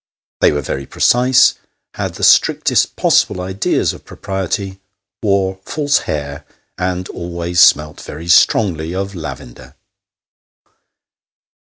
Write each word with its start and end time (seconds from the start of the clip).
They 0.39 0.51
were 0.51 0.63
very 0.63 0.87
precise, 0.87 1.53
had 1.93 2.15
the 2.15 2.23
strictest 2.23 2.95
possible 2.95 3.39
ideas 3.39 3.93
of 3.93 4.03
propriety, 4.03 4.79
wore 5.21 5.59
false 5.63 5.99
hair, 6.09 6.43
and 6.75 7.07
always 7.09 7.59
smelt 7.59 8.01
very 8.01 8.27
strongly 8.27 8.95
of 8.95 9.13
lavender. 9.13 9.75